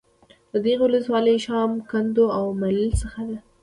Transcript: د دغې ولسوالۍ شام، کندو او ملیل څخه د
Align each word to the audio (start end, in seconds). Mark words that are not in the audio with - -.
د 0.51 0.53
دغې 0.65 0.75
ولسوالۍ 0.83 1.37
شام، 1.45 1.71
کندو 1.89 2.25
او 2.37 2.45
ملیل 2.61 2.91
څخه 3.01 3.19
د 3.29 3.31